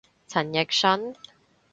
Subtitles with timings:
[0.27, 1.13] 陳奕迅？